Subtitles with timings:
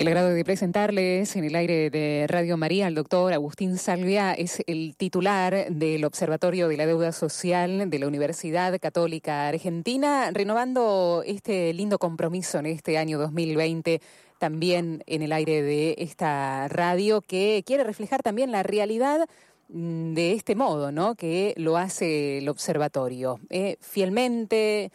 [0.00, 4.62] El agrado de presentarles en el aire de Radio María al doctor Agustín Salvia, es
[4.66, 11.74] el titular del Observatorio de la Deuda Social de la Universidad Católica Argentina, renovando este
[11.74, 14.00] lindo compromiso en este año 2020
[14.38, 19.28] también en el aire de esta radio que quiere reflejar también la realidad
[19.68, 21.14] mm, de este modo, ¿no?
[21.14, 24.92] Que lo hace el observatorio, eh, fielmente,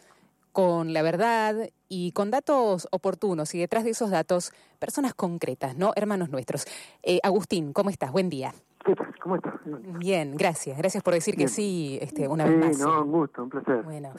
[0.56, 5.92] con la verdad y con datos oportunos y detrás de esos datos personas concretas, ¿no?
[5.96, 6.64] Hermanos nuestros.
[7.02, 8.10] Eh, Agustín, ¿cómo estás?
[8.10, 8.54] Buen día.
[9.26, 9.54] ¿Cómo estás?
[9.98, 10.78] Bien, gracias.
[10.78, 12.76] Gracias por decir que sí este, una vez más.
[12.76, 13.82] Sí, no, un gusto, un placer.
[13.82, 14.10] Bueno,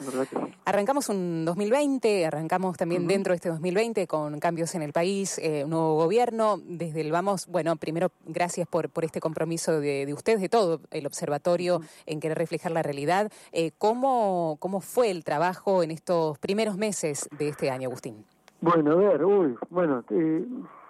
[0.66, 5.64] arrancamos un 2020, arrancamos también dentro de este 2020 con cambios en el país, eh,
[5.64, 6.58] un nuevo gobierno.
[6.62, 10.82] Desde el vamos, bueno, primero gracias por, por este compromiso de, de ustedes, de todo
[10.90, 13.32] el observatorio, en querer reflejar la realidad.
[13.52, 18.26] Eh, ¿cómo, ¿Cómo fue el trabajo en estos primeros meses de este año, Agustín?
[18.60, 20.46] Bueno, a ver, uy, bueno, eh,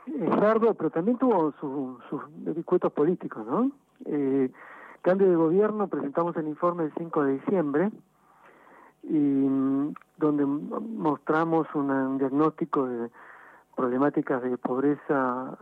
[0.07, 3.71] es largo, pero también tuvo sus su políticos, ¿no?
[4.05, 4.51] Eh,
[5.03, 7.91] cambio de gobierno, presentamos el informe el 5 de diciembre,
[9.03, 13.11] y mm, donde mostramos un diagnóstico de
[13.77, 15.57] problemáticas de pobreza,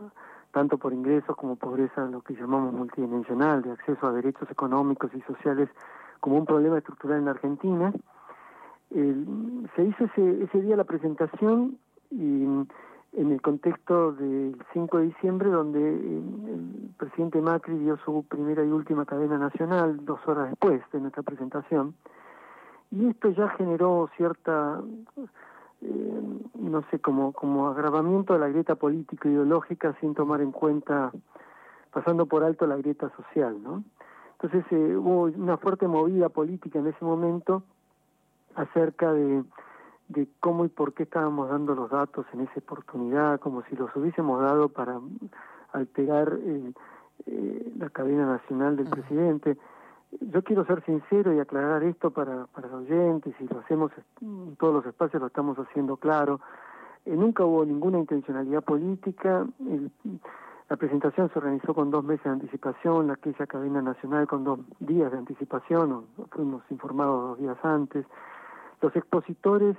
[0.51, 5.21] tanto por ingresos como pobreza, lo que llamamos multidimensional, de acceso a derechos económicos y
[5.21, 5.69] sociales,
[6.19, 7.93] como un problema estructural en Argentina.
[8.89, 11.77] se hizo ese, ese día la presentación
[12.09, 12.47] y
[13.13, 16.21] en el contexto del 5 de diciembre, donde eh,
[16.53, 21.23] el presidente Macri dio su primera y última cadena nacional dos horas después de nuestra
[21.23, 21.95] presentación.
[22.91, 24.81] Y esto ya generó cierta,
[25.81, 26.21] eh,
[26.55, 31.11] no sé, como, como agravamiento de la grieta político-ideológica sin tomar en cuenta,
[31.91, 33.83] pasando por alto la grieta social, ¿no?
[34.39, 37.63] Entonces eh, hubo una fuerte movida política en ese momento
[38.55, 39.43] acerca de
[40.09, 43.93] de cómo y por qué estábamos dando los datos en esa oportunidad, como si los
[43.95, 44.99] hubiésemos dado para
[45.73, 46.71] alterar eh,
[47.25, 49.57] eh, la cadena nacional del presidente.
[50.21, 54.55] Yo quiero ser sincero y aclarar esto para, para los oyentes, y lo hacemos en
[54.55, 56.39] todos los espacios, lo estamos haciendo claro.
[57.05, 59.45] Eh, nunca hubo ninguna intencionalidad política.
[60.69, 64.59] la presentación se organizó con dos meses de anticipación, la aquella cadena nacional con dos
[64.79, 68.05] días de anticipación, fuimos informados dos días antes.
[68.81, 69.75] Los expositores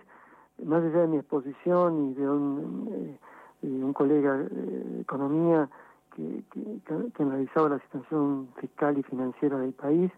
[0.65, 3.19] más allá de mi exposición y de un,
[3.63, 5.69] eh, un colega de economía
[6.15, 10.11] que, que, analizaba la situación fiscal y financiera del país,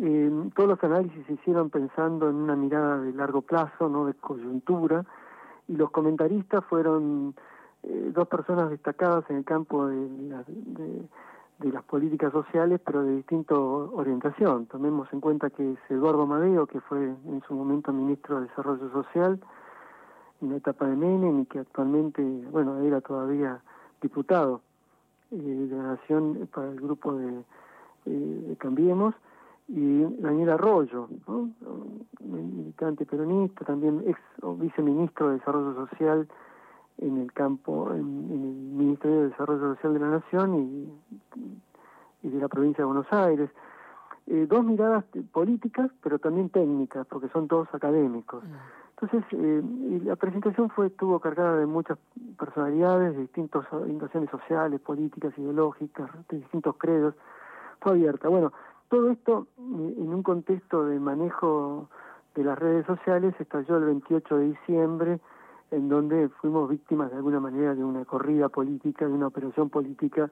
[0.00, 4.14] eh, todos los análisis se hicieron pensando en una mirada de largo plazo, no de
[4.14, 5.04] coyuntura,
[5.68, 7.34] y los comentaristas fueron
[7.82, 11.08] eh, dos personas destacadas en el campo de, de, de
[11.70, 14.66] las políticas sociales, pero de distinta orientación.
[14.66, 18.90] Tomemos en cuenta que es Eduardo Madeo, que fue en su momento ministro de Desarrollo
[18.90, 19.38] Social,
[20.40, 23.60] en la etapa de Menem y que actualmente, bueno, era todavía
[24.00, 24.62] diputado
[25.30, 27.44] eh, de la Nación para el grupo de,
[28.06, 29.14] eh, Cambiemos,
[29.68, 31.48] y Daniel Arroyo, ¿no?
[32.20, 34.18] militante peronista, también ex
[34.58, 36.28] viceministro de Desarrollo Social
[36.98, 42.40] en el campo, en, el Ministerio de Desarrollo Social de la Nación y, y de
[42.40, 43.50] la provincia de Buenos Aires.
[44.26, 48.44] Eh, dos miradas políticas, pero también técnicas, porque son todos académicos.
[48.44, 49.02] Mm.
[49.02, 49.62] Entonces, eh,
[50.04, 51.98] la presentación fue estuvo cargada de muchas
[52.38, 57.14] personalidades, de distintas orientaciones sociales, políticas, ideológicas, de distintos credos.
[57.80, 58.28] Fue abierta.
[58.28, 58.52] Bueno,
[58.88, 61.88] todo esto eh, en un contexto de manejo
[62.36, 65.20] de las redes sociales estalló el 28 de diciembre,
[65.72, 70.30] en donde fuimos víctimas de alguna manera de una corrida política, de una operación política,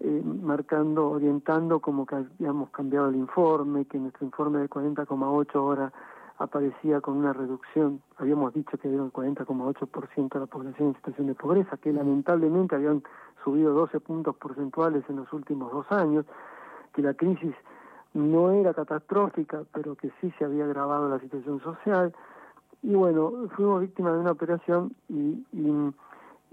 [0.00, 5.92] eh, marcando, orientando como que habíamos cambiado el informe, que nuestro informe de 40,8 horas
[6.38, 11.26] aparecía con una reducción, habíamos dicho que había un 40,8% de la población en situación
[11.28, 13.02] de pobreza, que lamentablemente habían
[13.42, 16.26] subido 12 puntos porcentuales en los últimos dos años,
[16.92, 17.54] que la crisis
[18.12, 22.12] no era catastrófica, pero que sí se había agravado la situación social.
[22.84, 25.42] Y bueno, fuimos víctimas de una operación y,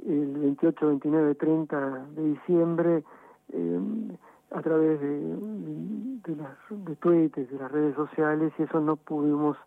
[0.08, 3.04] el 28, 29, 30 de diciembre,
[3.52, 3.80] eh,
[4.52, 5.20] a través de,
[6.26, 9.58] de, las de de las redes sociales, y eso no pudimos,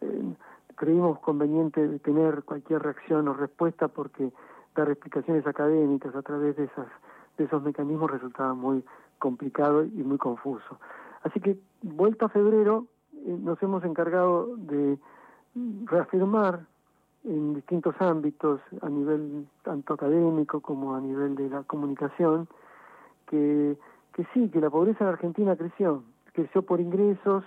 [0.00, 0.34] eh,
[0.76, 4.32] creímos conveniente tener cualquier reacción o respuesta porque
[4.74, 6.88] dar explicaciones académicas a través de esas
[7.36, 8.82] de esos mecanismos resultaba muy
[9.18, 10.80] complicado y muy confuso.
[11.22, 14.98] Así que, vuelta a febrero, eh, nos hemos encargado de
[15.84, 16.60] reafirmar
[17.24, 22.48] en distintos ámbitos, a nivel tanto académico como a nivel de la comunicación,
[23.26, 23.76] que
[24.18, 26.02] que sí, que la pobreza en Argentina creció,
[26.32, 27.44] creció por ingresos,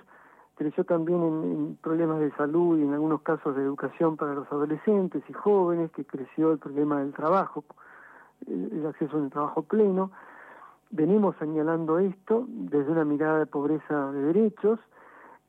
[0.55, 5.21] creció también en, problemas de salud y en algunos casos de educación para los adolescentes
[5.27, 7.65] y jóvenes, que creció el problema del trabajo,
[8.47, 10.11] el acceso al trabajo pleno.
[10.91, 14.79] Venimos señalando esto desde una mirada de pobreza de derechos,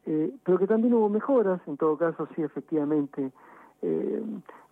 [0.07, 3.33] eh, pero que también hubo mejoras, en todo caso sí efectivamente
[3.83, 4.23] eh,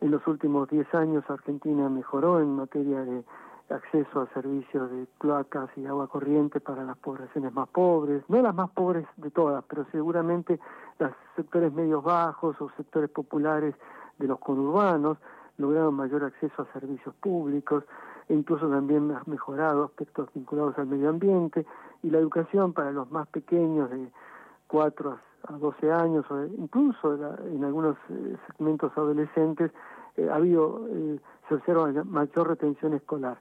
[0.00, 3.25] en los últimos 10 años Argentina mejoró en materia de
[3.69, 8.55] acceso a servicios de cloacas y agua corriente para las poblaciones más pobres, no las
[8.55, 10.59] más pobres de todas, pero seguramente
[10.99, 13.75] los sectores medios bajos o sectores populares
[14.19, 15.19] de los conurbanos
[15.59, 17.85] lograron mayor acceso a servicios públicos
[18.29, 21.67] e incluso también ha mejorado aspectos vinculados al medio ambiente
[22.03, 24.11] y la educación para los más pequeños de
[24.70, 25.19] 4
[25.49, 27.14] a 12 años o incluso
[27.46, 29.72] en algunos eh, segmentos adolescentes
[30.17, 31.19] eh, ha habido eh,
[31.49, 33.38] se observa mayor retención escolar.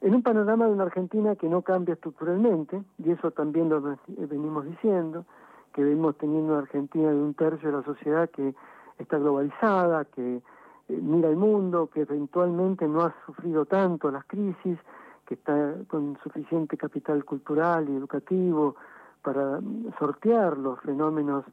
[0.00, 4.66] En un panorama de una Argentina que no cambia estructuralmente, y eso también lo venimos
[4.66, 5.24] diciendo,
[5.72, 8.54] que venimos teniendo una Argentina de un tercio de la sociedad que
[8.98, 10.42] está globalizada, que eh,
[10.88, 14.78] mira el mundo, que eventualmente no ha sufrido tanto las crisis,
[15.26, 18.76] que está con suficiente capital cultural y educativo
[19.24, 19.58] para
[19.98, 21.44] sortear los fenómenos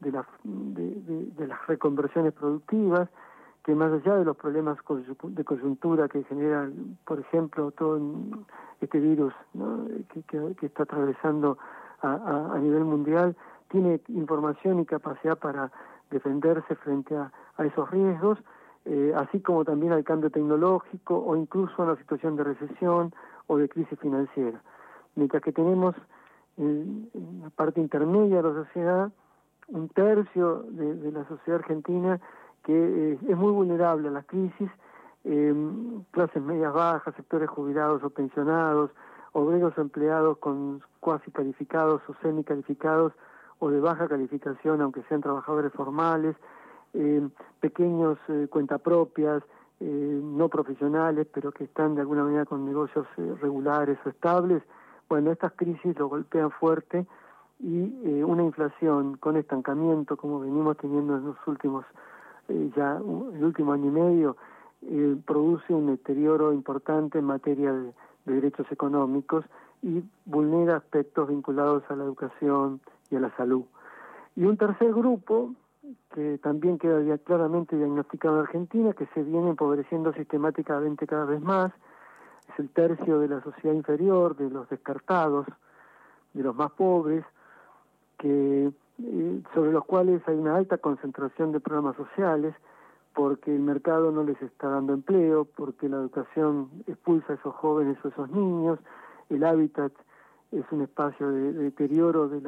[0.00, 3.08] de, de las reconversiones productivas,
[3.64, 4.78] que más allá de los problemas
[5.22, 6.68] de coyuntura que genera,
[7.04, 8.00] por ejemplo, todo
[8.80, 9.34] este virus
[10.28, 11.58] que, está atravesando
[12.02, 13.36] a, nivel mundial,
[13.68, 15.70] tiene información y capacidad para
[16.10, 18.38] defenderse frente a, esos riesgos,
[18.86, 23.12] eh, así como también al cambio tecnológico o incluso a una situación de recesión
[23.48, 24.62] o de crisis financiera.
[25.14, 26.19] Mientras que tenemos en,
[26.56, 29.12] la parte intermedia de la sociedad,
[29.68, 32.20] un tercio de la sociedad argentina
[32.64, 32.72] que
[33.12, 34.70] eh, es muy vulnerable a las crisis,
[35.24, 35.54] eh,
[36.10, 38.90] clases medias bajas, sectores jubilados o pensionados,
[39.32, 43.12] obreros empleados con cuasi calificados o semi calificados
[43.58, 46.34] o de baja calificación, aunque sean trabajadores formales,
[46.94, 47.28] eh,
[47.60, 49.42] pequeños eh, cuentapropias,
[49.80, 53.06] eh, no profesionales, pero que están de alguna manera con negocios
[53.40, 54.62] regulares o estables.
[55.10, 57.04] Bueno, estas crisis lo golpean fuerte
[57.58, 61.84] y una inflación con estancamiento, como venimos teniendo en los últimos
[62.48, 64.36] eh, ya el último año y medio,
[64.82, 67.92] eh, produce un deterioro importante en materia de,
[68.24, 69.44] derechos económicos
[69.82, 72.80] y vulnera aspectos vinculados a la educación
[73.10, 73.64] y a la salud.
[74.36, 75.54] Y un tercer grupo,
[76.14, 81.72] que también queda claramente diagnosticado en Argentina, que se viene empobreciendo sistemáticamente cada vez más,
[82.52, 85.46] es el tercio de la sociedad inferior, de los descartados,
[86.32, 87.24] de los más pobres,
[88.18, 88.70] que
[89.54, 92.54] sobre los cuales hay una alta concentración de programas sociales,
[93.14, 97.96] porque el mercado no les está dando empleo, porque la educación expulsa a esos jóvenes
[98.04, 98.78] o esos niños,
[99.30, 99.92] el hábitat
[100.52, 102.42] es un espacio de, deterioro de,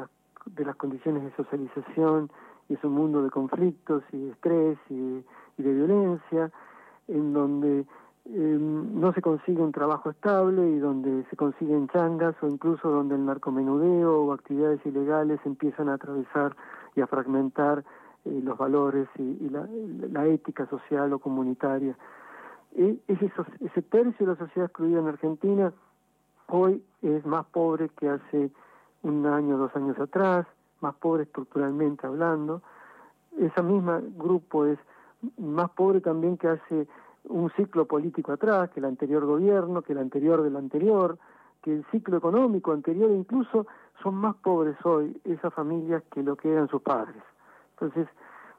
[0.46, 2.30] de las condiciones de socialización
[2.68, 5.24] y es un mundo de conflictos y de estrés y
[5.56, 6.50] de violencia,
[7.08, 7.86] en donde
[8.24, 13.16] eh, no se consigue un trabajo estable y donde se consiguen changas o incluso donde
[13.16, 16.54] el narcomenudeo o actividades ilegales empiezan a atravesar
[16.94, 17.84] y a fragmentar
[18.24, 21.96] eh, los valores y, la, ética social o comunitaria.
[22.76, 25.72] E, ese, ese tercio de la sociedad excluida en Argentina
[26.46, 28.52] hoy es más pobre que hace
[29.02, 30.46] un año, dos años atrás,
[30.80, 32.62] más pobre estructuralmente hablando.
[33.36, 34.78] Ese mismo grupo es
[35.38, 36.86] más pobre también que hace
[37.24, 41.18] un ciclo político atrás, que el anterior gobierno, que el anterior del anterior,
[41.62, 43.66] que el ciclo económico anterior, incluso
[44.02, 47.22] son más pobres hoy esas familias que lo que eran sus padres.
[47.74, 48.08] Entonces,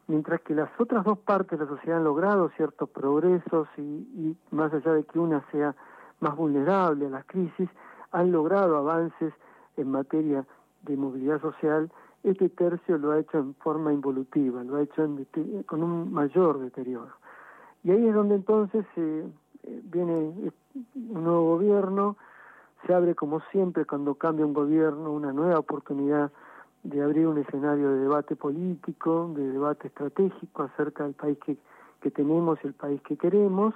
[0.07, 4.37] mientras que las otras dos partes de la sociedad han logrado ciertos progresos y, y
[4.51, 5.75] más allá de que una sea
[6.19, 7.69] más vulnerable a las crisis,
[8.11, 9.33] han logrado avances
[9.75, 10.45] en materia
[10.83, 11.91] de movilidad social,
[12.23, 15.05] este tercio lo ha hecho en forma involutiva, lo ha hecho
[15.65, 17.11] con un mayor deterioro.
[17.83, 19.29] Y ahí es donde entonces eh,
[19.83, 20.51] viene
[20.95, 22.17] un nuevo gobierno,
[22.85, 26.31] se abre como siempre cuando cambia un gobierno una nueva oportunidad
[26.83, 31.57] de abrir un escenario de debate político, de debate estratégico acerca del país que,
[32.01, 33.73] que tenemos y el país que queremos,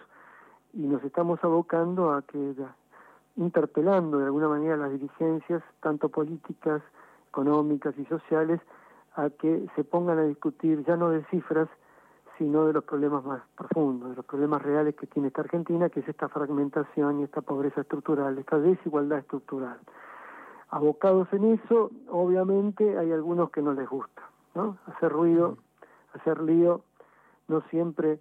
[0.73, 2.53] y nos estamos abocando a que,
[3.37, 6.81] interpelando de alguna manera las dirigencias, tanto políticas,
[7.29, 8.59] económicas y sociales,
[9.15, 11.69] a que se pongan a discutir ya no de cifras,
[12.37, 16.01] sino de los problemas más profundos, de los problemas reales que tiene esta Argentina, que
[16.01, 19.79] es esta fragmentación y esta pobreza estructural, esta desigualdad estructural.
[20.69, 24.21] Abocados en eso, obviamente hay algunos que no les gusta,
[24.53, 24.77] ¿no?
[24.87, 25.57] Hacer ruido,
[26.13, 26.81] hacer lío,
[27.47, 28.19] no siempre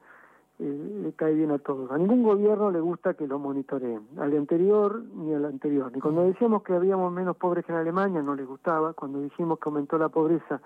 [0.58, 1.90] eh, le cae bien a todos.
[1.90, 5.90] A ningún gobierno le gusta que lo monitoreen, al anterior ni al anterior.
[5.92, 9.58] Ni cuando decíamos que habíamos menos pobres que en Alemania no les gustaba, cuando dijimos
[9.58, 10.60] que aumentó la pobreza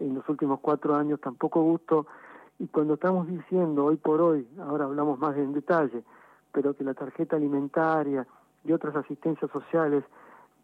[0.00, 2.06] en los últimos cuatro años tampoco gustó,
[2.62, 6.04] y cuando estamos diciendo hoy por hoy, ahora hablamos más en detalle,
[6.52, 8.24] pero que la tarjeta alimentaria
[8.64, 10.04] y otras asistencias sociales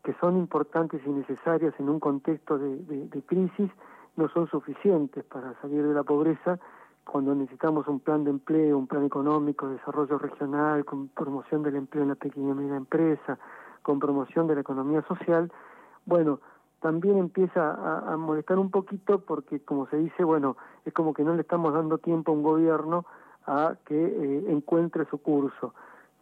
[0.04, 3.68] que son importantes y necesarias en un contexto de, de crisis
[4.14, 6.60] no son suficientes para salir de la pobreza
[7.04, 12.04] cuando necesitamos un plan de empleo, un plan económico, desarrollo regional, con promoción del empleo
[12.04, 13.40] en la pequeña y media empresa,
[13.82, 15.50] con promoción de la economía social,
[16.06, 16.38] bueno,
[16.80, 21.34] también empieza a, molestar un poquito porque, como se dice, bueno, es como que no
[21.34, 23.04] le estamos dando tiempo a un gobierno
[23.46, 25.74] a que eh, encuentre su curso.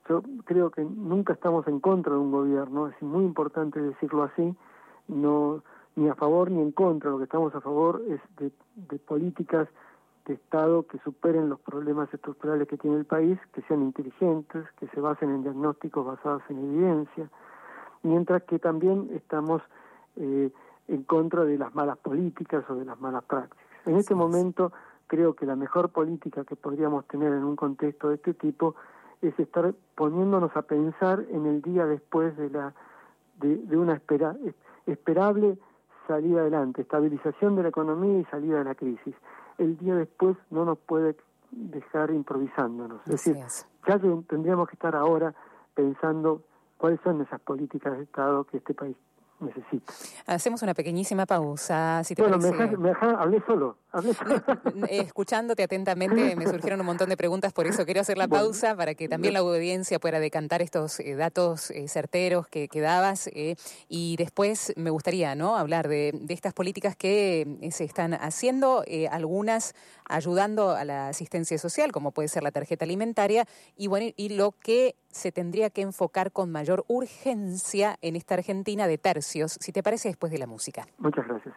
[0.08, 4.54] Yo creo que nunca estamos en contra de un gobierno, es muy importante decirlo así,
[5.08, 5.62] no
[5.96, 9.66] ni a favor ni en contra, lo que estamos a favor es de, de políticas
[10.26, 14.88] de Estado que superen los problemas estructurales que tiene el país, que sean inteligentes, que
[14.88, 17.30] se basen en diagnósticos basados en evidencia,
[18.02, 19.62] mientras que también estamos
[20.16, 20.50] eh,
[20.88, 23.66] en contra de las malas políticas o de las malas prácticas.
[23.86, 24.72] En este momento
[25.06, 28.74] creo que la mejor política que podríamos tener en un contexto de este tipo
[29.22, 32.74] es estar poniéndonos a pensar en el día después de la
[33.40, 34.34] de, una espera,
[34.86, 35.58] esperable
[36.06, 39.14] salida adelante, estabilización de la economía y salida de la crisis.
[39.58, 41.16] El día después no nos puede
[41.50, 43.00] dejar improvisándonos.
[43.06, 43.36] Es decir,
[43.86, 45.34] ya tendríamos que estar ahora
[45.74, 46.42] pensando
[46.78, 48.96] cuáles son esas políticas de Estado que este país
[49.40, 49.92] necesita.
[50.26, 52.76] Hacemos una pequeñísima pausa, si te bueno, parece.
[52.76, 53.76] me, hablé solo.
[54.90, 58.94] Escuchándote atentamente me surgieron un montón de preguntas, por eso quiero hacer la pausa para
[58.94, 63.56] que también la audiencia pueda decantar estos eh, datos eh, certeros que, que dabas eh,
[63.88, 69.74] y después me gustaría no hablar de, de estas políticas que se están haciendo, algunas
[70.08, 73.46] ayudando a la asistencia social, como puede ser la tarjeta alimentaria,
[73.76, 78.86] y bueno, y lo que se tendría que enfocar con mayor urgencia en esta Argentina
[78.86, 80.86] de tercios, si te parece después de la música.
[80.98, 81.54] Muchas gracias.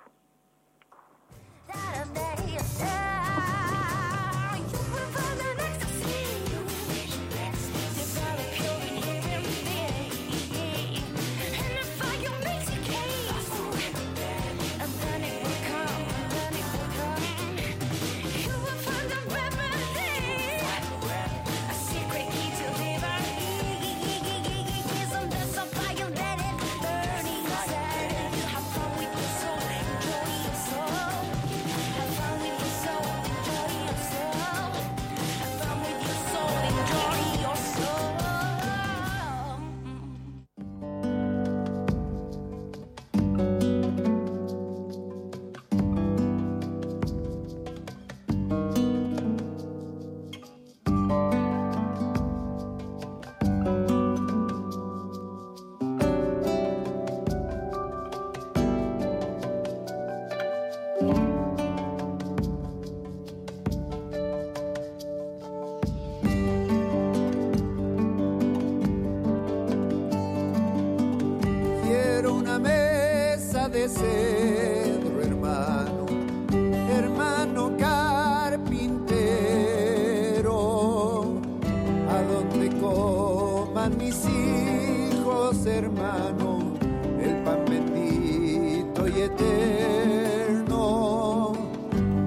[83.80, 86.74] coman mis hijos, hermano,
[87.22, 90.78] el pan bendito y eterno.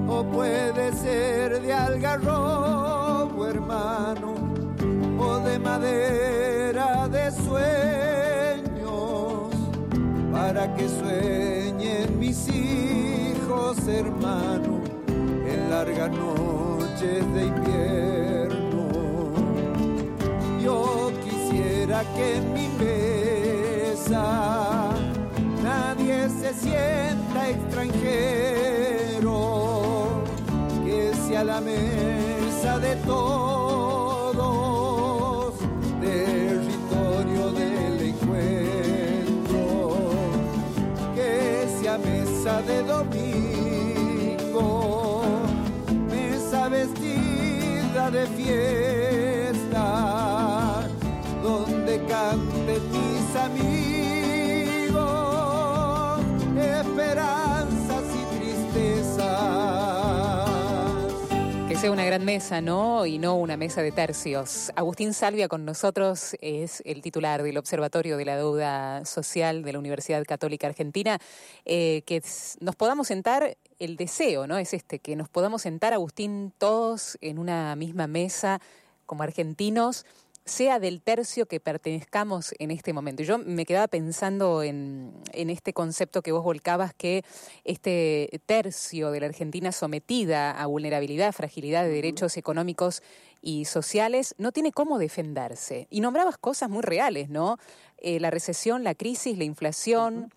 [0.09, 4.35] O puede ser de algarrobo, hermano,
[5.19, 8.71] o de madera de sueños,
[10.33, 18.22] para que sueñen mis hijos, hermano, en largas noches de invierno.
[22.17, 24.23] que en mi mesa
[25.63, 29.35] nadie se sienta extranjero,
[30.85, 34.35] que sea la mesa de todos,
[36.01, 39.97] territorio del encuentro,
[41.15, 43.13] que sea mesa de domingo,
[46.11, 48.92] mesa vestida de fiesta.
[61.91, 63.07] Una gran mesa, ¿no?
[63.07, 64.71] Y no una mesa de tercios.
[64.77, 69.79] Agustín Salvia con nosotros es el titular del Observatorio de la Deuda Social de la
[69.81, 71.19] Universidad Católica Argentina.
[71.65, 72.23] Eh, que
[72.61, 74.59] nos podamos sentar, el deseo, ¿no?
[74.59, 78.61] Es este, que nos podamos sentar, Agustín, todos en una misma mesa
[79.07, 80.07] como argentinos
[80.45, 83.23] sea del tercio que pertenezcamos en este momento.
[83.23, 87.25] Yo me quedaba pensando en, en, este concepto que vos volcabas, que
[87.65, 93.03] este tercio de la Argentina sometida a vulnerabilidad, fragilidad de derechos económicos
[93.41, 95.87] y sociales, no tiene cómo defenderse.
[95.91, 97.59] Y nombrabas cosas muy reales, ¿no?
[97.99, 100.33] Eh, la recesión, la crisis, la inflación,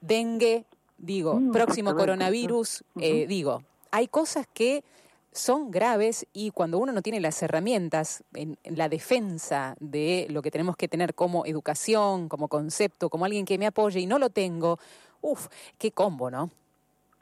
[0.00, 0.66] dengue,
[0.98, 4.84] digo, próximo coronavirus, eh, digo, hay cosas que
[5.32, 10.50] son graves y cuando uno no tiene las herramientas en, la defensa de lo que
[10.50, 14.30] tenemos que tener como educación, como concepto, como alguien que me apoye y no lo
[14.30, 14.78] tengo,
[15.22, 15.48] uff,
[15.78, 16.50] qué combo, ¿no?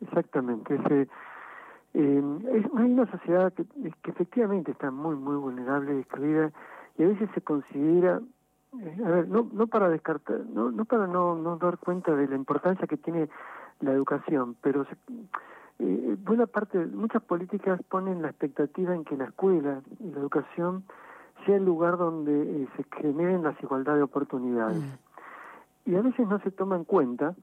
[0.00, 0.74] Exactamente.
[0.74, 1.02] Ese,
[1.94, 6.52] eh, es, hay una sociedad que, que, efectivamente está muy, muy vulnerable, excluida,
[6.98, 8.20] y a veces se considera,
[8.80, 12.26] eh, a ver, no, no para descartar, no, no para no, no dar cuenta de
[12.26, 13.28] la importancia que tiene
[13.80, 14.96] la educación, pero se,
[15.80, 20.84] eh, buena parte, muchas políticas ponen la expectativa en que la escuela y la educación
[21.46, 22.32] sea el lugar donde
[22.62, 24.78] eh, se generen las igualdades de oportunidades.
[24.78, 25.90] Mm.
[25.90, 27.34] Y a veces no se toma en cuenta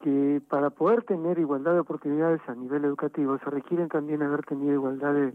[0.00, 4.72] que para poder tener igualdad de oportunidades a nivel educativo se requieren también haber tenido
[4.72, 5.34] igualdad de,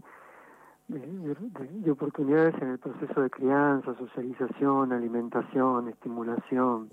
[0.88, 6.90] de, oportunidades en el proceso de crianza, socialización, alimentación, estimulación,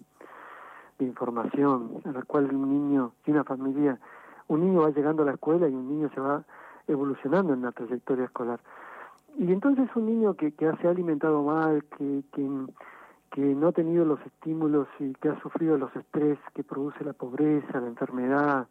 [1.00, 4.00] de información, a la cual un niño y una familia
[4.48, 6.44] un niño va llegando a la escuela y un niño se va
[6.88, 8.60] evolucionando en la trayectoria escolar.
[9.38, 12.50] Y entonces un niño que, que se ha alimentado mal, que, que,
[13.32, 17.14] que no ha tenido los estímulos y que ha sufrido los estrés que produce la
[17.14, 18.68] pobreza, la enfermedad,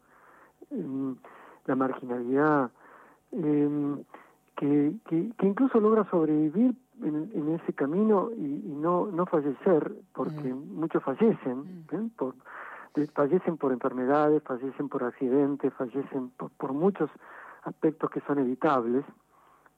[0.71, 1.17] em,
[1.67, 2.71] la marginalidad,
[3.33, 4.05] em,
[4.57, 9.93] que, que, que, incluso logra sobrevivir en, en ese camino y, y, no, no fallecer,
[10.15, 10.79] porque mm.
[10.81, 11.95] muchos fallecen mm.
[11.95, 12.09] ¿eh?
[12.17, 12.35] por,
[13.15, 17.11] fallecen por enfermedades, fallecen por accidentes, fallecen por, muchos
[17.65, 19.05] aspectos que son evitables,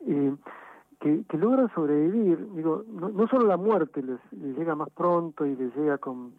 [0.01, 0.35] eh,
[1.01, 2.53] que, que, logran sobrevivir.
[2.55, 6.35] Digo, no, no solo la muerte les, llega más pronto y les llega con,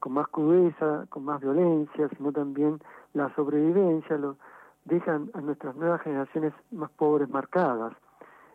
[0.00, 2.80] con más crudeza, con más violencia, sino también
[3.14, 4.36] la sobrevivencia lo
[4.84, 7.94] dejan a nuestras nuevas generaciones más pobres marcadas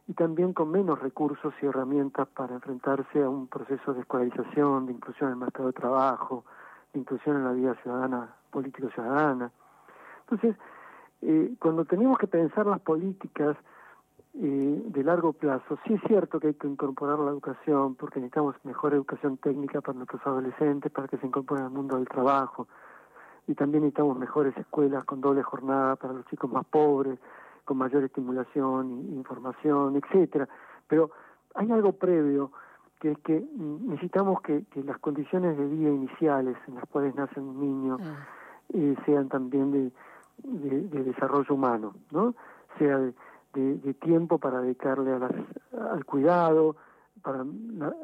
[0.08, 4.94] y también con menos recursos y herramientas para enfrentarse a un proceso de escolarización, de
[4.94, 6.44] inclusión en el mercado de trabajo,
[6.94, 9.52] inclusión en la vida ciudadana, político-ciudadana.
[10.22, 10.56] Entonces,
[11.22, 13.56] eh, cuando tenemos que pensar las políticas
[14.36, 18.56] eh, de largo plazo, sí es cierto que hay que incorporar la educación, porque necesitamos
[18.64, 22.68] mejor educación técnica para nuestros adolescentes, para que se incorporen al mundo del trabajo,
[23.48, 27.20] y también necesitamos mejores escuelas con doble jornada para los chicos más pobres,
[27.66, 30.48] con mayor estimulación, información, etcétera.
[30.88, 31.12] Pero
[31.56, 32.52] hay algo previo
[33.04, 37.60] que es que necesitamos que, las condiciones de vida iniciales en las cuales nace un
[37.60, 38.26] niño ah.
[38.74, 39.92] eh, sean también de,
[40.38, 42.34] de, desarrollo humano, ¿no?
[42.80, 46.78] Sea de, tiempo para dedicarle al cuidado,
[47.22, 47.44] para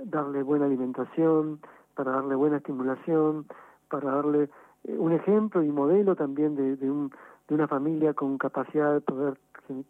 [0.03, 1.61] darle buena alimentación,
[1.95, 3.45] para darle buena estimulación,
[3.89, 4.49] para darle
[4.83, 7.09] eh, un ejemplo y modelo también de, de, un,
[7.47, 9.39] de una familia con capacidad de poder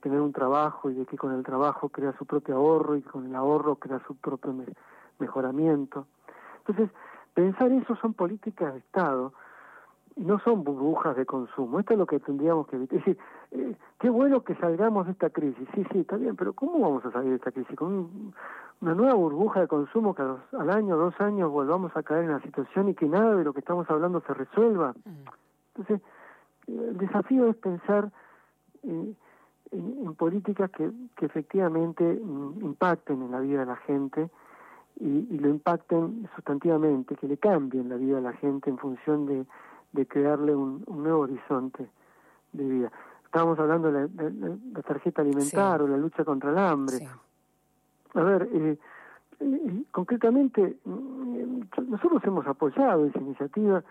[0.01, 3.25] tener un trabajo y de que con el trabajo crea su propio ahorro y con
[3.25, 4.53] el ahorro crea su propio
[5.19, 6.07] mejoramiento.
[6.59, 6.89] Entonces,
[7.33, 9.33] pensar eso son políticas de Estado
[10.19, 11.79] no son burbujas de consumo.
[11.79, 12.99] Esto es lo que tendríamos que evitar.
[12.99, 15.67] Es decir, eh, qué bueno que salgamos de esta crisis.
[15.73, 17.75] Sí, sí, está bien, pero ¿cómo vamos a salir de esta crisis?
[17.75, 18.33] Con
[18.81, 22.41] una nueva burbuja de consumo que al año, dos años volvamos a caer en la
[22.41, 24.93] situación y que nada de lo que estamos hablando se resuelva.
[25.75, 26.01] Entonces,
[26.67, 28.11] el desafío es pensar
[28.83, 29.13] eh,
[29.71, 34.29] en, políticas que, que efectivamente mm, impacten en la vida de la gente
[34.99, 39.45] y, lo impacten sustantivamente, que le cambien la vida a la gente en función de,
[39.93, 41.89] de crearle un, nuevo horizonte
[42.53, 42.91] de vida.
[43.25, 47.07] Estábamos hablando de la, tarjeta alimentar o la lucha contra el hambre.
[48.15, 48.77] A ver, eh,
[49.39, 53.83] eh, concretamente, mm, nosotros hemos apoyado esa iniciativa,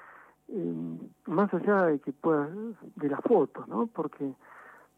[0.49, 2.49] eh, más allá de que pueda,
[2.97, 3.87] de la foto, ¿no?
[3.87, 4.35] Porque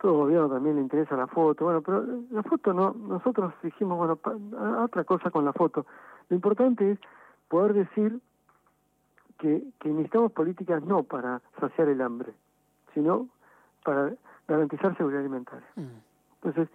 [0.01, 4.19] todo gobierno también le interesa la foto, bueno, pero la foto no, nosotros dijimos, bueno,
[4.83, 5.85] otra cosa con la foto.
[6.29, 6.99] Lo importante es
[7.49, 8.19] poder decir
[9.39, 12.33] que, que necesitamos políticas no para saciar el hambre,
[12.95, 13.29] sino
[13.85, 14.13] para
[14.49, 15.67] garantizar seguridad alimentaria.
[15.77, 16.01] Mm.
[16.43, 16.69] Entonces,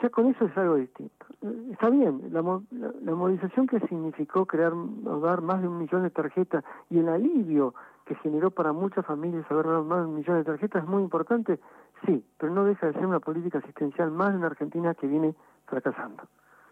[0.00, 1.26] ya con eso es algo distinto.
[1.70, 6.02] Está bien, la, la, la movilización que significó crear o dar más de un millón
[6.02, 7.74] de tarjetas y el alivio
[8.06, 11.02] que generó para muchas familias haber dado más de un millón de tarjetas es muy
[11.02, 11.60] importante,
[12.06, 15.34] sí, pero no deja de ser una política asistencial más en Argentina que viene
[15.66, 16.24] fracasando.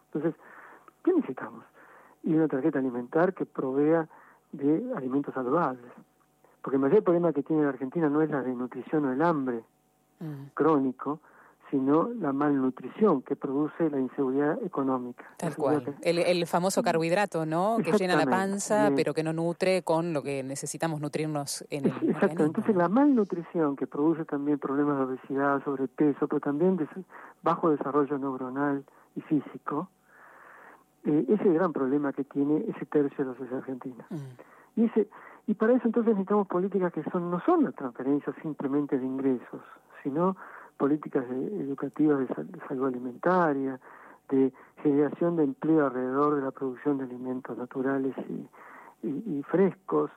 [0.06, 0.34] Entonces,
[1.04, 1.64] ¿qué necesitamos?
[2.22, 4.08] Y una tarjeta alimentar que provea
[4.52, 5.92] de alimentos saludables.
[6.62, 9.62] Porque el mayor problema que tiene la Argentina no es la desnutrición o el hambre
[10.20, 10.48] mm.
[10.54, 11.20] crónico,
[11.70, 15.24] sino la malnutrición que produce la inseguridad económica.
[15.36, 15.96] Tal cual.
[16.02, 17.78] El, famoso carbohidrato, ¿no?
[17.84, 22.10] Que llena la panza, pero que no nutre con lo que necesitamos nutrirnos en el
[22.10, 22.44] Exacto.
[22.44, 26.88] Entonces la malnutrición que produce también problemas de obesidad, sobrepeso, pero también de
[27.42, 29.88] bajo desarrollo neuronal y físico,
[31.04, 34.06] eh, es el gran problema que tiene ese tercio de la sociedad argentina.
[34.10, 34.80] Mm.
[34.80, 35.08] Y ese
[35.46, 39.62] y para eso entonces necesitamos políticas que son no son las transferencias simplemente de ingresos,
[40.02, 40.36] sino
[40.78, 43.78] políticas educativas de, salud alimentaria,
[44.30, 48.14] de generación de empleo alrededor de la producción de alimentos naturales
[49.02, 50.10] y, frescos,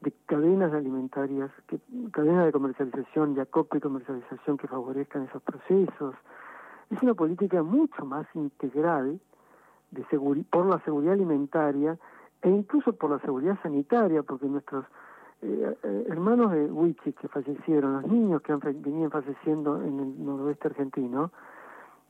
[0.00, 1.78] de cadenas alimentarias, que,
[2.12, 6.14] cadenas de comercialización, de acopio y comercialización que favorezcan esos procesos.
[6.90, 9.20] Es una política mucho más integral
[9.90, 10.04] de
[10.50, 11.98] por la seguridad alimentaria
[12.42, 14.84] e incluso por la seguridad sanitaria, porque nuestros
[15.40, 20.24] eh, eh, hermanos de Huichi que fallecieron, los niños que han, venían falleciendo en el
[20.24, 21.30] noroeste argentino,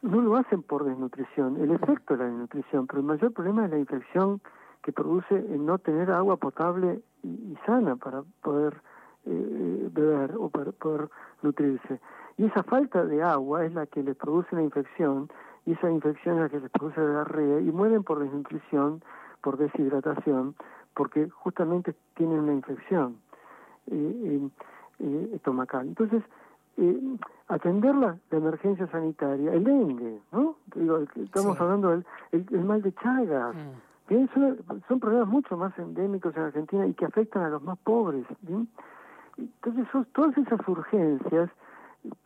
[0.00, 3.70] no lo hacen por desnutrición, el efecto de la desnutrición, pero el mayor problema es
[3.70, 4.40] la infección
[4.82, 8.80] que produce el no tener agua potable y, sana para poder
[9.26, 11.10] eh, beber o para poder
[11.42, 12.00] nutrirse.
[12.36, 15.28] Y esa falta de agua es la que les produce la infección,
[15.66, 19.02] y esa infección es la que les produce la diarrea, y mueren por desnutrición,
[19.42, 20.54] por deshidratación,
[20.94, 23.18] porque justamente tienen una infección
[23.90, 24.48] eh,
[24.98, 25.86] eh, estomacal.
[25.86, 26.22] Entonces,
[26.76, 27.16] eh,
[27.48, 30.56] atender la, emergencia sanitaria, el dengue, ¿no?
[31.16, 34.26] estamos hablando del el, mal de Chagas, mm.
[34.86, 38.24] son, problemas mucho más endémicos en Argentina y que afectan a los más pobres.
[39.36, 41.50] Entonces, todas esas urgencias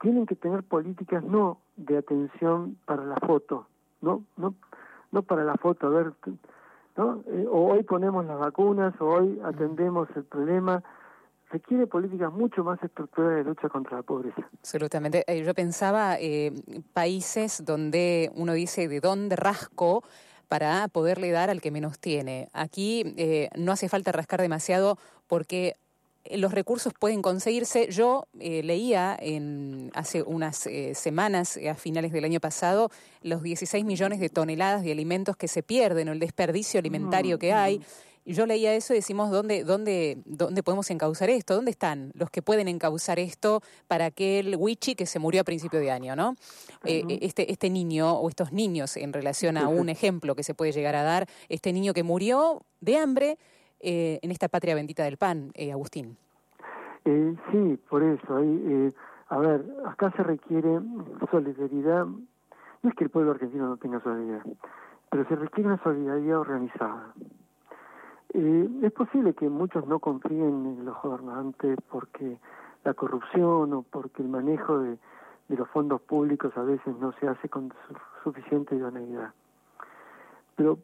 [0.00, 3.66] tienen que tener políticas no de atención para la foto,
[4.00, 4.54] no, no,
[5.12, 6.12] no para la foto, a ver
[6.96, 7.22] ¿no?
[7.26, 10.82] Eh, o hoy ponemos las vacunas, o hoy atendemos el problema,
[11.50, 14.48] requiere políticas mucho más estructurales de lucha contra la pobreza.
[14.58, 15.24] Absolutamente.
[15.26, 16.52] Eh, yo pensaba eh,
[16.92, 20.02] países donde uno dice de dónde rasco
[20.48, 22.48] para poderle dar al que menos tiene.
[22.52, 23.16] Aquí
[23.56, 25.76] no hace falta rascar demasiado porque eh,
[26.30, 27.88] los recursos pueden conseguirse.
[27.90, 32.90] Yo eh, leía en, hace unas eh, semanas, a finales del año pasado,
[33.22, 37.52] los 16 millones de toneladas de alimentos que se pierden o el desperdicio alimentario que
[37.52, 37.80] hay.
[38.24, 41.56] Yo leía eso y decimos, ¿dónde, dónde, ¿dónde podemos encauzar esto?
[41.56, 45.80] ¿Dónde están los que pueden encauzar esto para aquel Wichi que se murió a principio
[45.80, 46.14] de año?
[46.14, 46.36] ¿no?
[46.84, 50.94] este, este niño o estos niños en relación a un ejemplo que se puede llegar
[50.94, 53.38] a dar, este niño que murió de hambre
[53.82, 56.16] eh, en esta patria bendita del pan, eh, Agustín.
[57.04, 58.38] Eh, sí, por eso.
[58.38, 58.92] Eh,
[59.28, 60.80] a ver, acá se requiere
[61.30, 62.06] solidaridad.
[62.06, 64.44] No es que el pueblo argentino no tenga solidaridad,
[65.10, 67.14] pero se requiere una solidaridad organizada.
[68.32, 72.38] es posible que muchos no confíen en los gobernantes porque
[72.84, 74.98] la corrupción o porque el manejo de,
[75.48, 77.72] de los fondos públicos a veces no se hace con
[78.24, 79.32] suficiente idoneidad.
[80.56, 80.78] Pero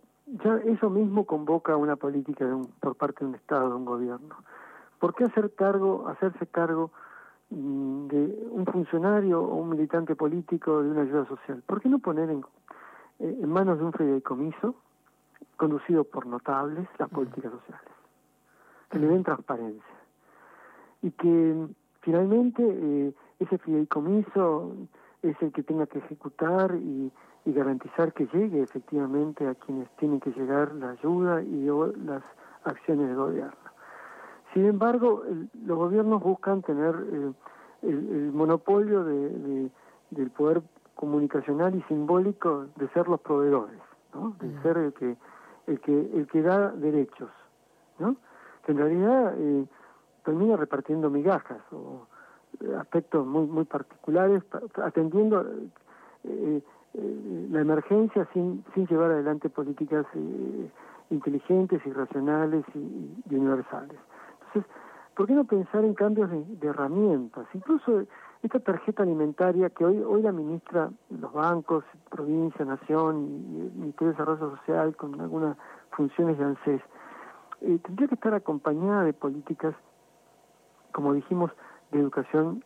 [0.45, 3.85] ya eso mismo convoca una política de un, por parte de un Estado, de un
[3.85, 4.37] gobierno.
[4.99, 6.91] ¿Por qué hacer cargo, hacerse cargo
[7.51, 11.63] mm, de un funcionario o un militante político de una ayuda social?
[11.67, 12.45] ¿Por qué no poner en,
[13.21, 14.75] eh, en manos de un fideicomiso
[15.57, 17.93] conducido por notables las políticas sociales?
[18.91, 19.95] Que le den transparencia.
[21.03, 21.69] Y que
[22.01, 24.75] finalmente eh, ese fideicomiso
[25.23, 27.13] es el que tenga que ejecutar y
[27.49, 31.67] y garantizar que llegue efectivamente a quienes tienen que llegar la ayuda y
[32.05, 32.23] las
[32.65, 33.71] acciones del gobierno.
[34.53, 35.23] Sin embargo,
[35.65, 37.33] los gobiernos buscan tener eh,
[37.83, 39.71] el, monopolio de,
[40.11, 40.63] del poder
[40.95, 43.81] comunicacional y simbólico de ser los proveedores,
[44.13, 44.35] ¿no?
[44.41, 44.63] de mm.
[44.63, 45.17] ser el que
[45.69, 47.31] el que el que da derechos,
[47.99, 48.17] ¿no?
[48.65, 49.67] que en realidad eh,
[50.25, 52.08] termina repartiendo migajas o
[52.79, 54.43] aspectos muy muy particulares
[54.83, 55.45] atendiendo
[56.25, 56.63] eh,
[56.95, 60.71] eh, la emergencia sin, sin llevar adelante políticas eh,
[61.11, 63.99] inteligentes y racionales y, universales.
[64.47, 64.73] Entonces,
[65.15, 67.47] ¿por qué no pensar en cambios de, herramientas?
[67.53, 68.05] Incluso
[68.43, 74.09] esta tarjeta alimentaria que hoy, hoy la ministra los bancos, provincia, nación y el Ministerio
[74.09, 75.57] de Desarrollo Social con algunas
[75.91, 76.81] funciones de ANSES,
[77.61, 79.75] eh, tendría que estar acompañada de políticas,
[80.93, 81.51] como dijimos,
[81.93, 82.63] de educación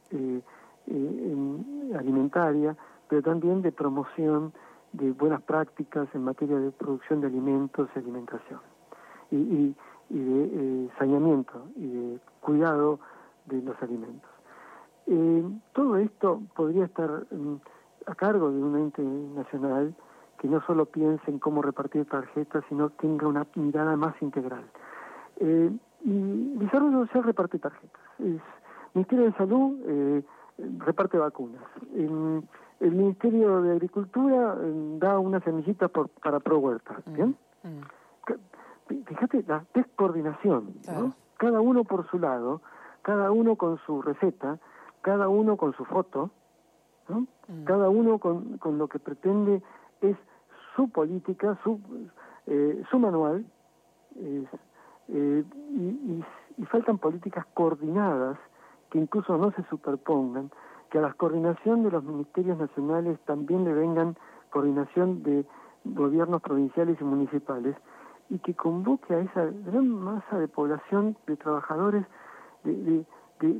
[1.96, 2.76] alimentaria,
[3.08, 4.52] pero también de promoción
[4.92, 8.61] de buenas prácticas en materia de producción de alimentos y alimentación,
[9.30, 9.74] y,
[10.11, 12.98] de eh, saneamiento y de cuidado
[13.46, 14.30] de los alimentos.
[15.06, 17.56] Eh, todo esto podría estar mm,
[18.06, 19.94] a cargo de un ente nacional
[20.38, 24.64] que no solo piense en cómo repartir tarjetas, sino tenga una mirada más integral.
[25.37, 25.70] Eh,
[26.04, 28.02] y Desarrollo Social reparte tarjetas.
[28.18, 28.42] Es,
[28.94, 30.22] Ministerio de Salud
[30.78, 31.62] reparte vacunas.
[31.94, 32.46] En,
[32.83, 37.37] el Ministerio de Agricultura eh, da una semillita por, para pro huerta, mm, ¿bien?
[37.62, 39.05] Mm.
[39.07, 41.14] Fíjate la descoordinación, ¿no?
[41.38, 42.61] Cada uno por su lado,
[43.02, 44.59] cada uno con su receta,
[45.00, 46.31] cada uno con su foto,
[47.09, 47.20] ¿no?
[47.46, 47.64] Mm.
[47.64, 49.62] Cada uno con, con lo que pretende
[50.00, 50.16] es
[50.74, 51.81] su política, su,
[52.46, 53.46] eh, su manual,
[54.16, 54.44] eh,
[55.09, 56.24] y,
[56.59, 58.38] y faltan políticas coordinadas
[58.92, 60.50] que incluso no se superpongan
[60.90, 64.18] que a la coordinación de los ministerios nacionales también le vengan
[64.50, 65.46] coordinación de
[65.87, 67.74] gobiernos provinciales y municipales
[68.28, 72.05] y que convoque a esa gran masa de población, de trabajadores,
[72.64, 73.07] de,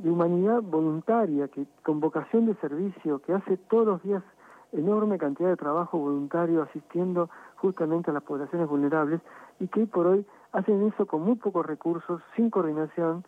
[0.05, 4.23] humanidad voluntaria, que con vocación de servicio, que hace todos los días
[4.71, 9.19] enorme cantidad de trabajo voluntario asistiendo justamente a las poblaciones vulnerables
[9.59, 13.25] y que hoy por hoy hacen eso con muy pocos recursos, sin coordinación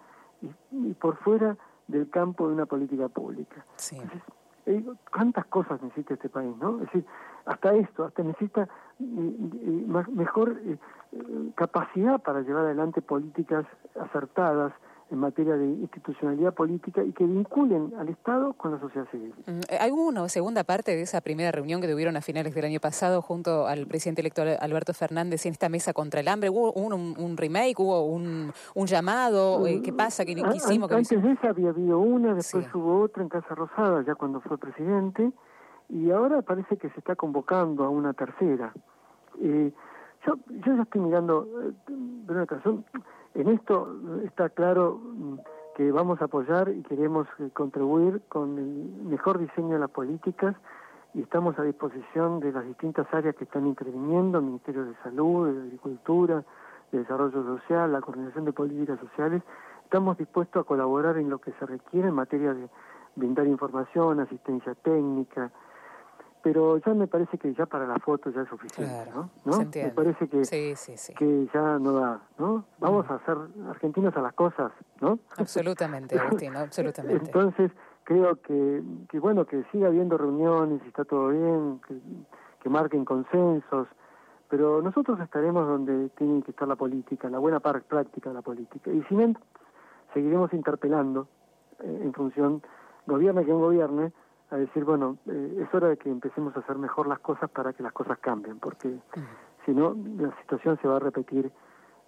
[0.71, 3.65] y por fuera del campo de una política pública.
[3.75, 3.99] Sí.
[4.65, 6.75] Eh, ¿Cuántas cosas necesita este país, no?
[6.77, 7.05] Es decir,
[7.45, 8.67] hasta esto, hasta necesita
[8.99, 10.77] mejor eh,
[11.55, 13.65] capacidad para llevar adelante políticas
[13.99, 14.73] acertadas,
[15.11, 19.33] en materia de institucionalidad política y que vinculen al Estado con la sociedad civil.
[19.45, 22.65] Mm, eh, ¿Hay una segunda parte de esa primera reunión que tuvieron a finales del
[22.65, 26.49] año pasado junto al presidente electoral Alberto Fernández en esta mesa contra el hambre?
[26.49, 27.79] ¿Hubo un, remake?
[27.79, 28.51] ¿Hubo un,
[28.87, 29.65] llamado?
[29.67, 30.25] Eh, ¿Qué pasa?
[30.25, 30.91] ¿Qué, hicimos?
[30.91, 34.57] Antes de esa había habido una, después hubo otra en Casa Rosada, ya cuando fue
[34.57, 35.31] presidente,
[35.89, 38.73] y ahora parece que se está convocando a una tercera.
[39.39, 39.71] Eh,
[40.25, 41.47] yo, yo ya estoy mirando,
[41.87, 42.83] de una ocasión,
[43.35, 45.35] en esto está claro mm,
[45.75, 50.55] que vamos a apoyar y queremos eh, contribuir con el mejor diseño de las políticas
[51.13, 55.61] y estamos a disposición de las distintas áreas que están interviniendo, Ministerio de Salud, de
[55.63, 56.43] Agricultura,
[56.91, 59.43] de Desarrollo Social, la Coordinación de Políticas Sociales.
[59.83, 62.69] Estamos dispuestos a colaborar en lo que se requiere en materia de
[63.15, 65.51] brindar información, asistencia técnica,
[66.45, 69.31] pero ya me parece que ya para la foto ya es suficiente, ¿no?
[69.57, 70.43] Me parece que,
[71.17, 72.65] que ya no da, ¿no?
[72.77, 73.35] Vamos a hacer
[73.67, 75.17] argentinos a las cosas, ¿no?
[75.39, 77.25] Absolutamente, Agustín, absolutamente.
[77.25, 77.71] Entonces,
[78.03, 81.95] creo que, que, bueno, que siga habiendo reuniones y está todo bien, que,
[82.61, 83.87] que marquen consensos,
[84.47, 88.91] pero nosotros estaremos donde tiene que estar la política, la buena práctica de la política.
[88.91, 89.33] Y si no,
[90.13, 91.27] seguiremos interpelando
[91.79, 92.61] eh, en función,
[93.07, 94.13] gobierne quien gobierne,
[94.55, 97.73] a decir, bueno, eh, es hora de que empecemos a hacer mejor las cosas para
[97.73, 98.97] que las cosas cambien, porque
[99.65, 101.51] si no, la situación se va a repetir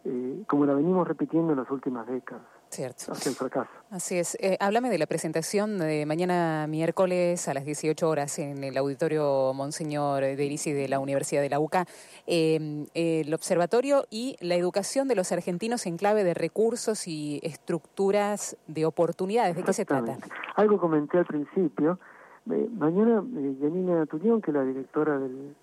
[0.05, 2.43] eh, como la venimos repitiendo en las últimas décadas.
[2.69, 3.13] Cierto.
[3.13, 3.69] Hacia el fracaso.
[3.91, 4.35] Así es.
[4.41, 9.53] Eh, háblame de la presentación de mañana miércoles a las 18 horas en el auditorio
[9.53, 11.85] Monseñor de Irisi de la Universidad de la UCA.
[12.25, 18.85] el observatorio y la educación de los argentinos en clave de recursos y estructuras de
[18.85, 19.55] oportunidades.
[19.55, 20.17] ¿De qué se trata?
[20.55, 21.99] Algo comenté al principio
[22.47, 25.55] mañana eh, Janina Tuñón, que es la directora del,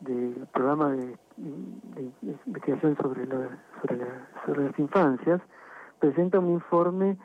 [0.00, 1.16] del, programa de,
[2.22, 3.26] investigación sobre,
[4.46, 5.40] sobre, las infancias,
[5.98, 7.16] presenta un informe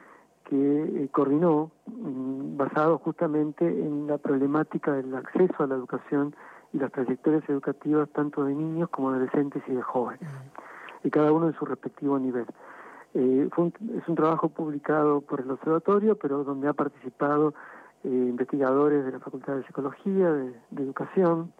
[0.45, 0.55] que
[1.03, 6.35] eh, coordinó mm, basado justamente en la problemática del acceso a la educación
[6.73, 10.29] y las trayectorias educativas tanto de niños como de adolescentes y de jóvenes,
[11.03, 12.45] y cada uno en su respectivo nivel.
[13.13, 17.53] Eh, es un trabajo publicado por el observatorio, pero donde ha participado
[18.03, 21.51] eh, investigadores de la Facultad de Psicología, de, Educación,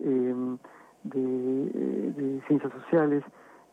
[0.00, 0.58] em,
[1.04, 3.22] de, de, Ciencias Sociales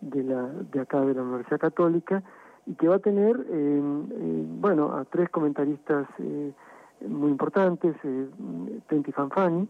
[0.02, 2.22] de, la, de acá de la Universidad Católica,
[2.65, 6.54] y que va a tener, em, em, bueno, a tres comentaristas eh,
[7.08, 8.30] muy importantes, eh,
[8.88, 9.68] Tenti Fanfani,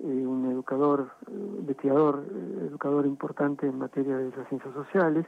[0.00, 2.24] un educador, investigador,
[2.68, 5.24] educador importante en materia de las ciencias sociales,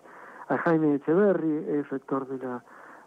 [0.49, 2.65] a Jaime Echeverry, el rector de la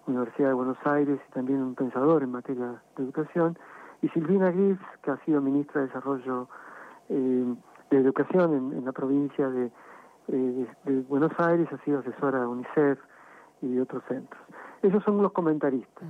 [0.09, 3.57] Universidad de Buenos Aires y también un pensador en materia de educación,
[4.01, 6.47] y Silvina Griffs, que ha sido ministra de Desarrollo
[7.09, 7.55] eh,
[7.91, 9.71] de Educación en, la provincia eh,
[10.27, 12.99] de, Buenos Aires, ha sido asesora de UNICEF
[13.61, 14.41] y de otros centros.
[14.81, 16.03] Esos son los comentaristas.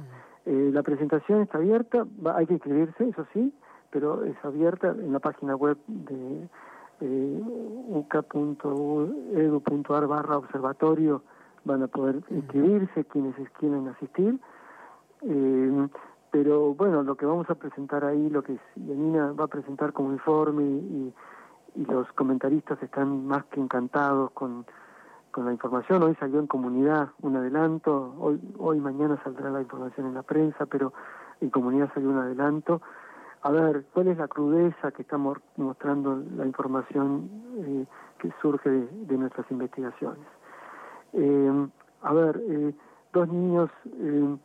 [0.46, 3.54] Eh, la presentación está abierta, hay que inscribirse, eso sí,
[3.90, 6.48] pero es abierta en la página web de
[7.90, 11.24] uca.edu.ar barra observatorio
[11.66, 14.40] van a poder inscribirse quienes quieren asistir.
[15.22, 15.88] Eh,
[16.32, 20.14] pero bueno, lo que vamos a presentar ahí, lo que Yanina va a presentar como
[20.14, 21.14] informe y,
[21.76, 24.66] y los comentaristas están más que encantados con,
[25.32, 26.04] con la información.
[26.04, 30.66] Hoy salió en comunidad un adelanto, hoy, hoy mañana saldrá la información en la prensa,
[30.66, 30.94] pero
[31.42, 32.82] en comunidad salió un adelanto.
[33.42, 37.86] A ver, ¿cuál es la crudeza que estamos mostrando la información eh,
[38.20, 40.26] que surge de nuestras investigaciones?
[41.14, 41.68] Eh,
[42.02, 42.74] a ver, eh,
[43.14, 44.38] dos niños eh,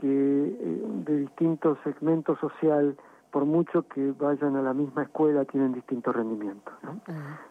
[0.00, 2.96] que de distintos segmentos social
[3.34, 6.72] por mucho que vayan a la misma escuela, tienen distintos rendimientos.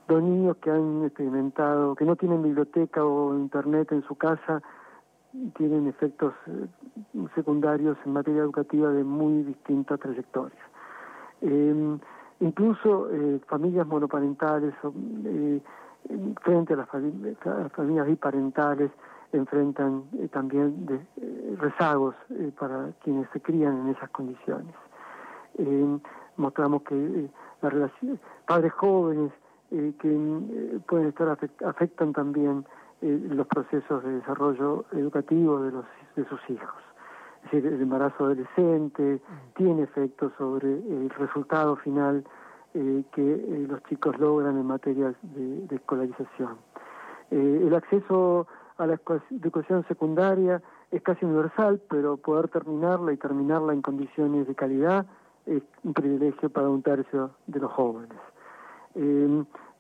[0.07, 4.61] Dos niños que han experimentado, que no tienen biblioteca o internet en su casa,
[5.57, 6.67] tienen efectos eh,
[7.35, 10.63] secundarios en materia educativa de muy distintas trayectorias.
[11.41, 11.99] Em,
[12.39, 14.73] incluso eh, familias monoparentales,
[15.25, 15.59] eh,
[16.41, 16.89] frente a las,
[17.71, 18.91] familias biparentales,
[19.31, 21.07] enfrentan también
[21.57, 22.15] rezagos
[22.59, 24.75] para quienes se crían en esas condiciones.
[26.37, 27.29] Mostramos que
[27.61, 29.31] la relación, padres jóvenes
[29.69, 32.65] que pueden estar afectan también
[33.03, 35.85] eh, los procesos de desarrollo educativo de, los,
[36.15, 36.81] de sus hijos.
[37.43, 39.53] Es decir, el embarazo adolescente mm.
[39.55, 42.23] tiene efectos sobre el resultado final
[42.73, 46.57] eh, que eh, los chicos logran en materia de, escolarización.
[47.31, 48.99] el acceso a la
[49.31, 55.05] educación secundaria es casi universal, pero poder terminarla y terminarla en condiciones de calidad
[55.45, 58.17] es un privilegio para un tercio de los jóvenes.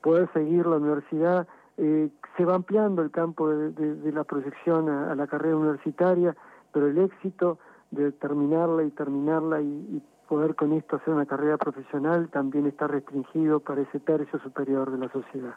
[0.01, 5.27] poder seguir la universidad eh, se va ampliando el campo de, la proyección a, la
[5.27, 6.35] carrera universitaria,
[6.71, 7.57] pero el éxito
[7.91, 13.59] de terminarla y terminarla y, poder con esto hacer una carrera profesional también está restringido
[13.59, 15.55] para ese tercio superior de la sociedad.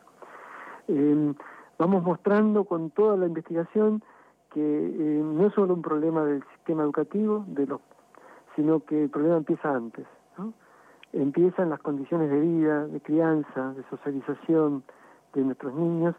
[0.88, 1.35] Em,
[1.79, 4.02] vamos mostrando con toda la investigación
[4.50, 7.81] que eh, no es solo un problema del sistema educativo, de los,
[8.55, 10.07] sino que el problema empieza antes.
[10.38, 10.52] ¿no?
[11.12, 14.83] Empieza en las condiciones de vida, de crianza, de socialización,
[15.35, 16.14] de nuestros niños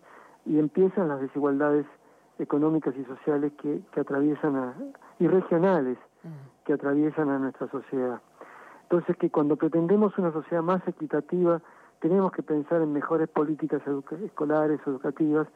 [0.45, 1.85] y empiezan las desigualdades
[2.39, 4.73] económicas y sociales que, que atraviesan a,
[5.19, 5.97] y regionales.
[6.65, 8.21] Que atraviesan a nuestra sociedad.
[8.83, 11.61] Entonces que cuando pretendemos una sociedad más equitativa
[11.99, 13.81] tenemos que pensar en mejores políticas
[14.23, 15.47] escolares, educativas,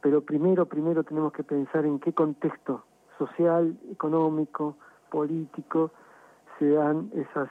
[0.00, 2.84] pero primero, primero tenemos que pensar en qué contexto
[3.18, 4.76] social, económico,
[5.10, 5.92] político
[6.58, 7.48] se dan esas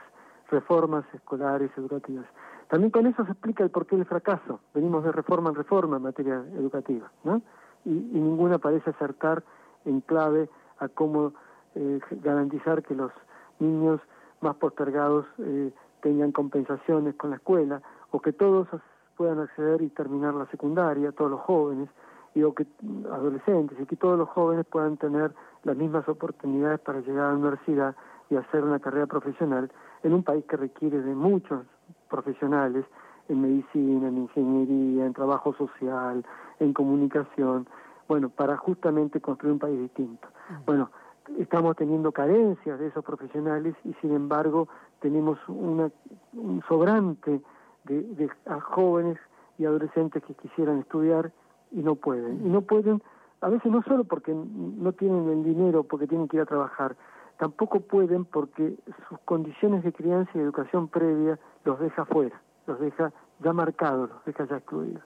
[0.50, 2.26] reformas escolares, educativas.
[2.68, 4.60] También con eso se explica el porqué del fracaso.
[4.74, 7.42] Venimos de reforma en reforma en materia educativa, ¿no?
[7.84, 9.44] Y, ninguna parece acertar
[9.84, 11.34] en clave a cómo
[11.74, 13.12] eh, garantizar que los
[13.58, 14.00] niños
[14.40, 18.68] más postergados eh, tengan compensaciones con la escuela o que todos
[19.16, 21.88] puedan acceder y terminar la secundaria, todos los jóvenes,
[22.34, 22.66] y o que
[23.12, 25.32] adolescentes, y que todos los jóvenes puedan tener
[25.62, 27.96] las mismas oportunidades para llegar a la universidad
[28.28, 29.70] y hacer una carrera profesional
[30.02, 31.64] en un país que requiere de muchos
[32.08, 32.84] profesionales
[33.28, 36.24] en medicina, en ingeniería, en trabajo social,
[36.58, 37.66] en comunicación,
[38.08, 40.28] bueno, para justamente construir un país distinto.
[40.66, 40.90] Bueno,
[41.38, 44.68] estamos teniendo carencias de esos profesionales y sin embargo
[45.00, 45.90] tenemos una,
[46.34, 47.40] un sobrante
[47.84, 49.18] de, de jóvenes
[49.58, 51.32] y adolescentes que quisieran estudiar
[51.70, 52.44] y no pueden.
[52.46, 53.02] Y no pueden,
[53.40, 56.96] a veces no solo porque no tienen el dinero, porque tienen que ir a trabajar,
[57.38, 58.76] tampoco pueden porque
[59.08, 64.24] sus condiciones de crianza y educación previa los deja fuera, los deja ya marcados, los
[64.24, 65.02] deja ya excluidos.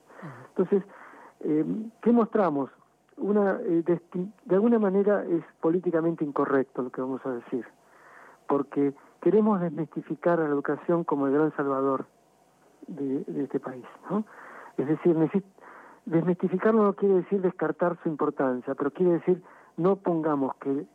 [0.50, 0.82] Entonces,
[1.40, 1.64] eh,
[2.02, 2.70] ¿qué mostramos?
[3.18, 7.66] Una, eh, de, alguna manera es políticamente incorrecto lo que vamos a decir,
[8.46, 12.06] porque queremos desmistificar a la educación como el gran salvador
[12.86, 13.84] de, este país.
[14.08, 14.24] ¿no?
[14.76, 15.16] Es decir,
[16.06, 19.42] desmistificarlo no quiere decir descartar su importancia, pero quiere decir
[19.76, 20.86] no pongamos que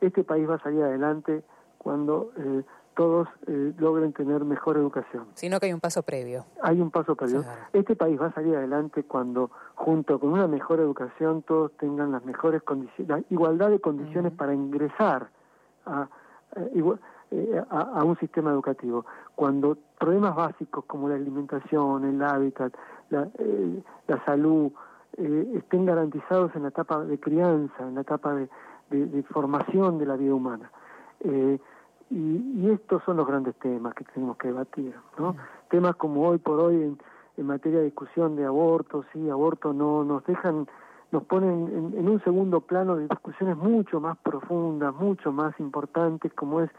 [0.00, 1.42] este país va a salir adelante
[1.78, 2.62] cuando eh,
[2.94, 5.26] todos eh, logren tener mejor educación.
[5.34, 6.44] Sino que hay un paso previo.
[6.62, 7.44] Hay un paso previo.
[7.72, 12.24] Este país va a salir adelante cuando, junto con una mejor educación, todos tengan las
[12.24, 15.28] mejores condiciones, la igualdad de condiciones para ingresar
[15.86, 16.08] a,
[16.56, 19.06] eh, a, a, un sistema educativo.
[19.34, 22.74] Cuando problemas básicos como la alimentación, el hábitat,
[23.10, 23.28] la,
[24.06, 24.72] la salud,
[25.16, 28.48] estén garantizados en la etapa de crianza, en la etapa de,
[28.90, 30.70] de, formación de la vida humana.
[31.20, 31.58] Eh,
[32.10, 35.36] y, estos son los grandes temas que tenemos que debatir, ¿no?
[35.68, 36.98] Temas como hoy por hoy en,
[37.36, 40.66] en, materia de discusión de aborto, sí, aborto no, nos dejan,
[41.12, 46.60] nos ponen en, un segundo plano de discusiones mucho más profundas, mucho más importantes, como
[46.60, 46.70] es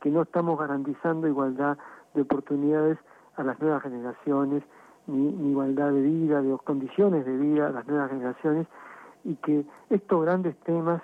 [0.00, 1.78] que no estamos garantizando igualdad
[2.14, 2.98] de oportunidades
[3.36, 4.64] a las nuevas generaciones,
[5.06, 8.66] ni, ni igualdad de vida, de condiciones de vida a las nuevas generaciones,
[9.22, 11.00] y que estos grandes temas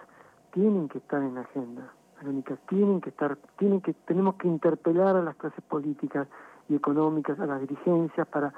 [0.51, 5.17] tienen que estar en la agenda, Verónica, tienen que estar, tienen que, tenemos que interpelar
[5.17, 6.29] a las clases políticas
[6.69, 8.53] y económicas, a las dirigencias, para,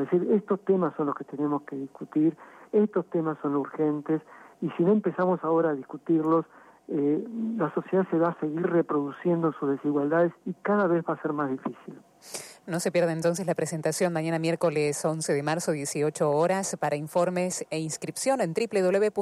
[0.00, 2.36] decir, estos temas son los que tenemos que discutir,
[2.72, 4.20] estos temas son urgentes,
[4.60, 6.44] y si no empezamos ahora a discutirlos,
[6.88, 7.24] eh,
[7.56, 11.32] la sociedad se va a seguir reproduciendo sus desigualdades y cada vez va a ser
[11.32, 11.96] más difícil.
[12.66, 17.66] No se pierda entonces la presentación mañana miércoles 11 de marzo, 18 horas, para informes
[17.70, 19.16] e inscripción en www.uca.edu.ar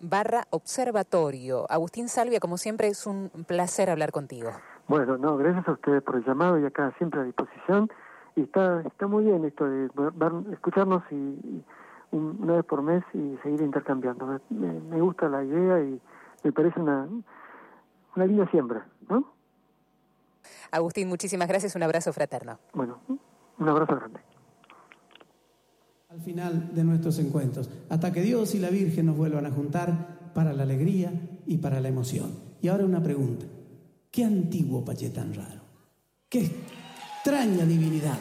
[0.00, 1.66] barra observatorio.
[1.70, 4.50] Agustín Salvia, como siempre, es un placer hablar contigo.
[4.90, 7.88] Bueno, no, gracias a ustedes por el llamado y acá siempre a disposición.
[8.34, 9.88] Y está está muy bien esto de
[10.52, 11.64] escucharnos y,
[12.10, 14.40] una vez por mes y seguir intercambiando.
[14.48, 16.00] Me, gusta la idea y
[16.42, 17.06] me parece una,
[18.16, 19.32] una linda siembra, ¿no?
[20.72, 21.76] Agustín, muchísimas gracias.
[21.76, 22.58] Un abrazo fraterno.
[22.72, 22.98] Bueno,
[23.58, 24.18] un abrazo grande.
[26.10, 30.32] Al final de nuestros encuentros, hasta que Dios y la Virgen nos vuelvan a juntar
[30.34, 31.12] para la alegría
[31.46, 32.32] y para la emoción.
[32.60, 33.46] Y ahora una pregunta.
[34.10, 35.60] ¿Qué antiguo Paché tan raro?
[36.28, 36.50] ¿Qué
[37.20, 38.18] extraña divinidad?